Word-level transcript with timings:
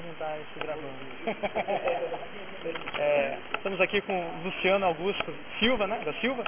perguntar 0.00 0.38
isso 0.38 0.58
gravando. 0.58 0.88
é, 2.98 3.38
estamos 3.54 3.80
aqui 3.80 4.00
com 4.00 4.18
o 4.18 4.42
Luciano 4.44 4.86
Augusto 4.86 5.34
Silva, 5.58 5.86
né, 5.86 6.00
da 6.04 6.12
Silva, 6.14 6.44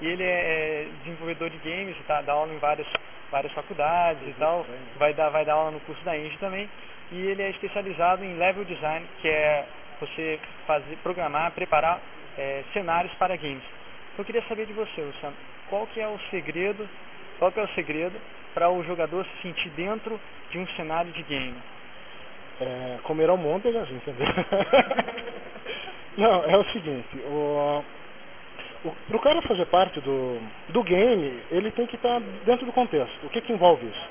e 0.00 0.06
ele 0.06 0.22
é, 0.22 0.26
é 0.26 0.88
desenvolvedor 1.02 1.50
de 1.50 1.58
games, 1.58 1.96
tá, 2.06 2.20
dá 2.20 2.32
aula 2.32 2.52
em 2.52 2.58
várias, 2.58 2.86
várias 3.30 3.52
faculdades 3.52 4.22
e 4.28 4.32
tal, 4.38 4.66
vai 4.98 5.14
dar, 5.14 5.30
vai 5.30 5.44
dar 5.44 5.54
aula 5.54 5.70
no 5.70 5.80
curso 5.80 6.02
da 6.04 6.16
Engie 6.16 6.36
também, 6.38 6.68
e 7.10 7.16
ele 7.26 7.42
é 7.42 7.50
especializado 7.50 8.24
em 8.24 8.36
level 8.36 8.64
design, 8.64 9.06
que 9.20 9.28
é 9.28 9.66
você 9.98 10.38
fazer, 10.66 10.96
programar, 11.02 11.50
preparar 11.52 12.00
é, 12.38 12.62
cenários 12.72 13.12
para 13.14 13.36
games. 13.36 13.64
Eu 14.18 14.24
queria 14.24 14.42
saber 14.42 14.66
de 14.66 14.72
você, 14.72 15.00
Luciano, 15.00 15.36
qual 15.68 15.86
que 15.86 16.00
é 16.00 16.06
o 16.06 16.18
segredo, 16.30 16.88
qual 17.38 17.50
que 17.50 17.60
é 17.60 17.62
o 17.62 17.68
segredo 17.68 18.18
para 18.52 18.68
o 18.68 18.82
jogador 18.84 19.24
se 19.24 19.42
sentir 19.42 19.70
dentro 19.70 20.20
de 20.50 20.58
um 20.58 20.66
cenário 20.68 21.10
de 21.12 21.22
game? 21.22 21.56
É, 22.60 22.98
comer 23.04 23.30
almôndegas, 23.30 23.90
entendeu? 23.90 24.26
Não, 26.16 26.44
é 26.44 26.56
o 26.56 26.64
seguinte, 26.64 27.16
o, 27.26 27.82
o, 28.84 28.92
o 29.14 29.18
cara 29.20 29.40
fazer 29.42 29.64
parte 29.66 30.00
do, 30.00 30.38
do 30.68 30.82
game, 30.82 31.40
ele 31.50 31.70
tem 31.70 31.86
que 31.86 31.96
estar 31.96 32.20
dentro 32.44 32.66
do 32.66 32.72
contexto. 32.72 33.24
O 33.24 33.30
que, 33.30 33.40
que 33.40 33.52
envolve 33.52 33.86
isso? 33.86 34.08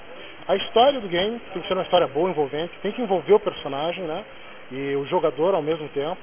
A 0.47 0.55
história 0.55 0.99
do 0.99 1.07
game 1.07 1.39
tem 1.53 1.61
que 1.61 1.67
ser 1.67 1.75
uma 1.75 1.83
história 1.83 2.07
boa, 2.07 2.27
envolvente, 2.27 2.73
tem 2.81 2.91
que 2.91 3.01
envolver 3.01 3.33
o 3.33 3.39
personagem, 3.39 4.03
né? 4.05 4.25
E 4.71 4.95
o 4.95 5.05
jogador 5.05 5.53
ao 5.53 5.61
mesmo 5.61 5.87
tempo. 5.89 6.17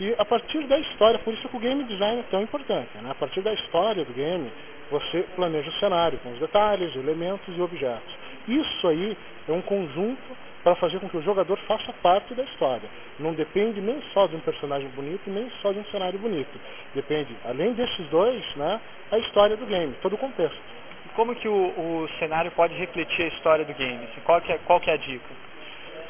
E 0.00 0.12
a 0.18 0.24
partir 0.24 0.66
da 0.66 0.76
história, 0.78 1.20
por 1.20 1.32
isso 1.32 1.48
que 1.48 1.56
o 1.56 1.60
game 1.60 1.84
design 1.84 2.18
é 2.18 2.24
tão 2.30 2.42
importante, 2.42 2.90
né? 3.00 3.10
A 3.12 3.14
partir 3.14 3.42
da 3.42 3.52
história 3.52 4.04
do 4.04 4.12
game, 4.12 4.50
você 4.90 5.24
planeja 5.36 5.68
o 5.68 5.74
cenário 5.74 6.18
com 6.18 6.32
os 6.32 6.40
detalhes, 6.40 6.96
elementos 6.96 7.56
e 7.56 7.60
objetos. 7.60 8.12
Isso 8.48 8.88
aí 8.88 9.16
é 9.48 9.52
um 9.52 9.62
conjunto 9.62 10.36
para 10.62 10.74
fazer 10.76 10.98
com 11.00 11.08
que 11.08 11.16
o 11.16 11.22
jogador 11.22 11.56
faça 11.66 11.92
parte 12.02 12.34
da 12.34 12.42
história. 12.42 12.88
Não 13.18 13.32
depende 13.32 13.80
nem 13.80 14.02
só 14.12 14.26
de 14.26 14.36
um 14.36 14.40
personagem 14.40 14.88
bonito, 14.90 15.22
nem 15.30 15.50
só 15.62 15.72
de 15.72 15.78
um 15.78 15.84
cenário 15.86 16.18
bonito. 16.18 16.58
Depende, 16.94 17.34
além 17.44 17.72
desses 17.72 18.06
dois, 18.08 18.44
né, 18.56 18.80
a 19.10 19.18
história 19.18 19.56
do 19.56 19.66
game, 19.66 19.94
todo 20.02 20.14
o 20.14 20.18
contexto. 20.18 20.58
E 21.06 21.08
como 21.10 21.34
que 21.34 21.48
o, 21.48 21.52
o 21.54 22.08
cenário 22.18 22.50
pode 22.52 22.74
refletir 22.74 23.24
a 23.24 23.28
história 23.28 23.64
do 23.64 23.74
game? 23.74 24.04
Assim, 24.04 24.20
qual, 24.24 24.40
que 24.40 24.52
é, 24.52 24.58
qual 24.66 24.80
que 24.80 24.90
é 24.90 24.94
a 24.94 24.98
dica? 24.98 25.30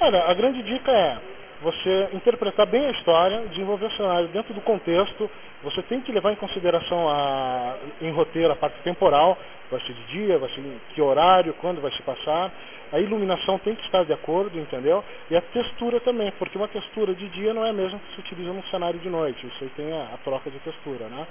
Olha, 0.00 0.24
a 0.24 0.34
grande 0.34 0.62
dica 0.62 0.90
é 0.90 1.18
você 1.62 2.08
interpretar 2.14 2.66
bem 2.66 2.86
a 2.86 2.90
história, 2.90 3.46
desenvolver 3.48 3.86
o 3.86 3.90
cenário 3.92 4.28
dentro 4.28 4.54
do 4.54 4.60
contexto, 4.62 5.30
você 5.62 5.82
tem 5.82 6.00
que 6.00 6.10
levar 6.10 6.32
em 6.32 6.36
consideração 6.36 7.08
a, 7.08 7.76
em 8.00 8.10
roteiro 8.10 8.50
a 8.50 8.56
parte 8.56 8.80
temporal, 8.82 9.36
vai 9.70 9.80
ser 9.82 9.92
de 9.92 10.02
dia, 10.04 10.38
vai 10.38 10.48
ser 10.50 10.62
que 10.94 11.02
horário, 11.02 11.54
quando 11.60 11.80
vai 11.80 11.92
se 11.92 12.02
passar. 12.02 12.50
A 12.92 12.98
iluminação 12.98 13.58
tem 13.60 13.74
que 13.76 13.84
estar 13.84 14.04
de 14.04 14.12
acordo, 14.12 14.58
entendeu? 14.58 15.04
E 15.30 15.36
a 15.36 15.40
textura 15.40 16.00
também, 16.00 16.32
porque 16.32 16.58
uma 16.58 16.66
textura 16.66 17.14
de 17.14 17.28
dia 17.28 17.54
não 17.54 17.64
é 17.64 17.70
a 17.70 17.72
mesma 17.72 17.98
que 18.00 18.14
se 18.14 18.20
utiliza 18.20 18.52
num 18.52 18.62
cenário 18.64 18.98
de 18.98 19.08
noite. 19.08 19.46
Isso 19.46 19.62
aí 19.62 19.70
tem 19.76 19.92
a, 19.92 20.14
a 20.14 20.18
troca 20.18 20.50
de 20.50 20.58
textura, 20.58 21.06
né? 21.08 21.26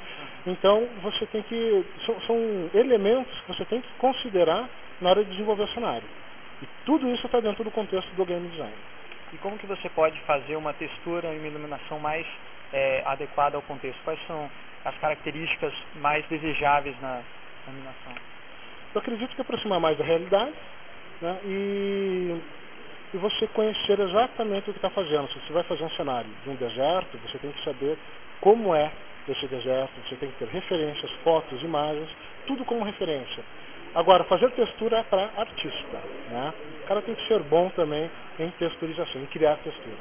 Então 0.48 0.88
você 1.02 1.26
tem 1.26 1.42
que. 1.44 1.86
São, 2.06 2.20
são 2.22 2.38
elementos 2.74 3.38
que 3.42 3.48
você 3.50 3.66
tem 3.66 3.82
que 3.82 3.90
considerar 3.98 4.70
na 5.02 5.10
hora 5.10 5.24
de 5.24 5.32
desenvolver 5.32 5.64
o 5.64 5.68
cenário. 5.70 6.08
E 6.62 6.68
tudo 6.86 7.10
isso 7.10 7.26
está 7.26 7.42
dentro 7.42 7.64
do 7.64 7.72
contexto 7.72 8.10
do 8.16 8.26
game 8.26 8.48
design. 8.48 8.74
E 9.34 9.38
como 9.38 9.58
que 9.58 9.68
você 9.68 9.90
pode 9.90 10.20
fazer 10.22 10.56
uma 10.56 10.74
textura 10.74 11.34
e 11.34 11.38
uma 11.38 11.48
iluminação 11.48 12.00
mais 12.00 12.26
é, 12.72 13.04
adequada 13.06 13.58
ao 13.58 13.62
contexto? 13.64 14.00
Quais 14.04 14.20
são 14.28 14.50
as 14.86 14.98
características 14.98 15.74
mais 15.96 16.26
desejáveis 16.28 16.96
na 17.02 17.22
iluminação? 17.68 18.14
Eu 18.96 19.02
acredito 19.02 19.36
que 19.36 19.42
aproximar 19.42 19.80
mais 19.80 19.98
da 19.98 20.06
realidade 20.06 20.54
né, 21.22 21.38
e, 21.46 22.42
e 23.14 23.18
você 23.18 23.48
conhecer 23.48 24.00
exatamente 24.00 24.70
o 24.70 24.74
que 24.74 24.80
está 24.80 24.90
fazendo. 24.90 25.28
Se 25.30 25.40
você 25.40 25.54
vai 25.54 25.64
fazer 25.64 25.84
um 25.84 25.90
cenário 25.92 26.30
de 26.44 26.50
um 26.50 26.56
deserto, 26.56 27.18
você 27.20 27.38
tem 27.38 27.52
que 27.52 27.64
saber 27.64 27.98
como 28.42 28.74
é 28.74 28.92
esse 29.28 29.48
deserto, 29.48 29.92
você 30.08 30.16
tem 30.16 30.30
que 30.32 30.38
ter 30.38 30.48
referências, 30.48 31.12
fotos, 31.24 31.62
imagens, 31.62 32.10
tudo 32.48 32.66
como 32.66 32.84
referência. 32.84 33.44
Agora, 33.94 34.24
fazer 34.26 34.52
textura 34.52 35.00
é 35.00 35.04
para 35.04 35.30
artista. 35.36 35.98
Né? 36.30 36.54
O 36.84 36.88
cara 36.88 37.02
tem 37.02 37.16
que 37.16 37.28
ser 37.28 37.40
bom 37.44 37.70
também 37.70 38.10
em 38.40 38.50
texturização, 38.52 39.22
em 39.22 39.26
criar 39.28 39.58
textura. 39.58 39.98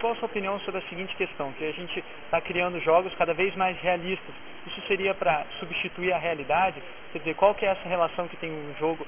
Qual 0.00 0.12
a 0.12 0.16
sua 0.16 0.26
opinião 0.26 0.58
sobre 0.60 0.80
a 0.80 0.88
seguinte 0.88 1.14
questão, 1.16 1.52
que 1.52 1.64
a 1.64 1.72
gente 1.72 2.02
está 2.24 2.40
criando 2.40 2.80
jogos 2.80 3.14
cada 3.14 3.32
vez 3.34 3.54
mais 3.54 3.78
realistas. 3.78 4.34
Isso 4.66 4.80
seria 4.86 5.14
para 5.14 5.46
substituir 5.60 6.12
a 6.12 6.18
realidade? 6.18 6.82
Quer 7.12 7.18
dizer, 7.20 7.34
qual 7.34 7.54
que 7.54 7.64
é 7.64 7.68
essa 7.68 7.88
relação 7.88 8.26
que 8.26 8.36
tem 8.36 8.50
um 8.50 8.74
jogo 8.78 9.06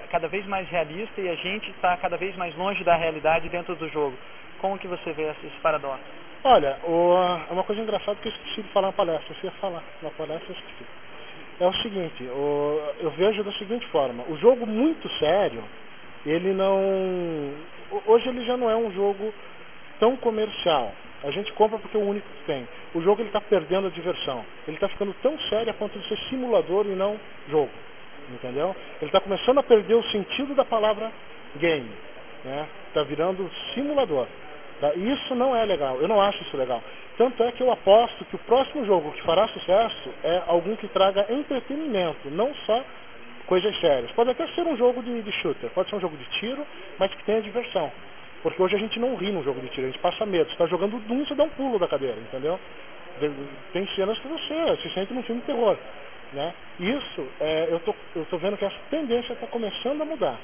cada 0.00 0.28
vez 0.28 0.46
mais 0.46 0.68
realista 0.68 1.20
e 1.20 1.28
a 1.28 1.34
gente 1.34 1.70
está 1.70 1.96
cada 1.96 2.16
vez 2.16 2.34
mais 2.36 2.54
longe 2.56 2.82
da 2.84 2.96
realidade 2.96 3.48
dentro 3.48 3.74
do 3.76 3.88
jogo? 3.88 4.16
Como 4.60 4.78
que 4.78 4.88
você 4.88 5.12
vê 5.12 5.30
esse 5.30 5.60
paradoxo? 5.62 6.04
Olha, 6.42 6.78
é 6.84 7.52
uma 7.52 7.64
coisa 7.64 7.80
engraçada 7.80 8.18
que 8.20 8.28
eu 8.28 8.32
esqueci 8.32 8.62
de 8.62 8.68
falar 8.68 8.88
na 8.88 8.92
palestra. 8.92 9.34
Você 9.34 9.46
ia 9.46 9.52
falar 9.52 9.82
na 10.02 10.10
palestra, 10.10 10.52
eu 10.52 10.56
esqueci 10.56 10.84
é 11.60 11.66
o 11.66 11.72
seguinte, 11.74 12.24
o, 12.24 12.80
eu 13.00 13.10
vejo 13.10 13.44
da 13.44 13.52
seguinte 13.52 13.86
forma, 13.88 14.24
o 14.28 14.36
jogo 14.38 14.66
muito 14.66 15.08
sério, 15.18 15.62
ele 16.26 16.52
não. 16.52 17.52
Hoje 18.06 18.28
ele 18.28 18.44
já 18.44 18.56
não 18.56 18.68
é 18.68 18.76
um 18.76 18.90
jogo 18.92 19.32
tão 20.00 20.16
comercial. 20.16 20.92
A 21.22 21.30
gente 21.30 21.52
compra 21.52 21.78
porque 21.78 21.96
é 21.96 22.00
o 22.00 22.06
único 22.06 22.26
que 22.26 22.44
tem. 22.44 22.68
O 22.94 23.00
jogo 23.00 23.22
ele 23.22 23.28
está 23.28 23.40
perdendo 23.40 23.86
a 23.86 23.90
diversão. 23.90 24.44
Ele 24.66 24.76
está 24.76 24.88
ficando 24.88 25.14
tão 25.22 25.38
sério 25.48 25.70
a 25.70 25.74
ponto 25.74 25.98
de 25.98 26.06
ser 26.06 26.18
simulador 26.28 26.86
e 26.86 26.94
não 26.94 27.18
jogo. 27.48 27.70
Entendeu? 28.30 28.74
Ele 29.00 29.08
está 29.08 29.20
começando 29.20 29.58
a 29.58 29.62
perder 29.62 29.94
o 29.94 30.02
sentido 30.04 30.54
da 30.54 30.64
palavra 30.64 31.12
game. 31.56 31.90
Está 32.88 33.00
né? 33.00 33.06
Virando 33.06 33.50
simulador. 33.74 34.26
Tá? 34.80 34.94
Isso 34.94 35.34
não 35.34 35.54
é 35.54 35.64
legal. 35.64 36.00
Eu 36.00 36.08
não 36.08 36.20
acho 36.20 36.42
isso 36.42 36.56
legal. 36.56 36.82
Tanto 37.16 37.42
é 37.42 37.52
que 37.52 37.62
eu 37.62 37.70
aposto 37.70 38.24
que 38.24 38.34
o 38.34 38.40
próximo 38.40 38.84
jogo 38.84 39.12
que 39.12 39.22
fará 39.22 39.46
sucesso 39.48 40.10
é 40.22 40.42
algum 40.46 40.74
que 40.74 40.88
traga 40.88 41.26
entretenimento, 41.32 42.28
não 42.30 42.52
só 42.66 42.82
coisas 43.46 43.78
sérias. 43.80 44.10
Pode 44.12 44.30
até 44.30 44.46
ser 44.48 44.62
um 44.62 44.76
jogo 44.76 45.02
de, 45.02 45.22
de 45.22 45.32
shooter, 45.32 45.70
pode 45.70 45.88
ser 45.88 45.96
um 45.96 46.00
jogo 46.00 46.16
de 46.16 46.24
tiro, 46.40 46.66
mas 46.98 47.14
que 47.14 47.22
tenha 47.24 47.40
diversão. 47.40 47.92
Porque 48.42 48.60
hoje 48.60 48.74
a 48.74 48.78
gente 48.78 48.98
não 48.98 49.14
ri 49.14 49.30
no 49.30 49.42
jogo 49.44 49.60
de 49.60 49.68
tiro, 49.68 49.86
a 49.86 49.90
gente 49.90 50.00
passa 50.00 50.26
medo. 50.26 50.46
Você 50.46 50.52
está 50.52 50.66
jogando 50.66 50.98
Doom, 51.06 51.24
você 51.24 51.34
dá 51.34 51.44
um 51.44 51.50
pulo 51.50 51.78
da 51.78 51.86
cadeira, 51.86 52.16
entendeu? 52.16 52.58
Tem 53.72 53.86
cenas 53.94 54.18
que 54.18 54.26
você 54.26 54.76
se 54.82 54.90
sente 54.92 55.14
num 55.14 55.22
filme 55.22 55.40
de 55.40 55.46
terror. 55.46 55.78
Né? 56.34 56.52
Isso, 56.80 57.28
é, 57.40 57.68
eu 57.70 57.78
tô, 57.78 57.94
tô 58.28 58.38
vendo 58.38 58.56
que 58.56 58.64
essa 58.64 58.76
tendência 58.90 59.34
está 59.34 59.46
começando 59.46 60.02
a 60.02 60.04
mudar. 60.04 60.36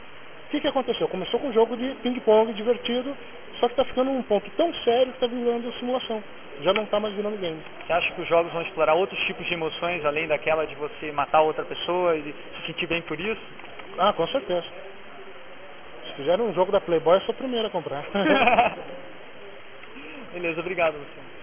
O 0.47 0.51
que, 0.51 0.61
que 0.61 0.69
aconteceu? 0.69 1.09
Começou 1.09 1.41
com 1.41 1.49
um 1.49 1.53
jogo 1.53 1.77
de 1.77 1.95
ping-pong 1.97 2.53
divertido, 2.53 3.17
só 3.59 3.67
que 3.67 3.73
está 3.73 3.85
ficando 3.85 4.13
um 4.13 4.23
ponto 4.23 4.49
tão 4.53 4.73
sério 4.85 5.13
que 5.13 5.25
está 5.25 5.27
virando 5.27 5.73
simulação. 5.75 6.23
Já 6.63 6.73
não 6.73 6.85
está 6.85 7.01
mais 7.01 7.13
virando 7.15 7.37
game. 7.39 7.61
Você 7.87 7.93
acha 7.93 8.13
que 8.13 8.21
os 8.21 8.29
jogos 8.29 8.53
vão 8.53 8.63
explorar 8.63 8.95
outros 8.95 9.19
tipos 9.27 9.45
de 9.47 9.55
emoções, 9.55 10.05
além 10.05 10.29
daquela 10.29 10.65
de 10.65 10.77
você 10.77 11.11
matar 11.11 11.41
outra 11.41 11.65
pessoa 11.65 12.17
e 12.17 12.23
se 12.23 12.67
sentir 12.67 12.87
bem 12.87 13.03
por 13.03 13.19
isso? 13.19 13.43
Ah, 13.99 14.13
com 14.13 14.29
certeza. 14.29 14.67
Se 16.07 16.13
fizeram 16.15 16.47
um 16.47 16.55
jogo 16.55 16.71
da 16.71 16.81
Playboy, 16.81 17.17
eu 17.17 17.23
sou 17.23 17.35
o 17.35 17.39
primeiro 17.39 17.67
a 17.67 17.71
comprar. 17.71 18.05
Beleza, 20.33 20.61
obrigado, 20.61 20.95
Luciano. 20.95 21.40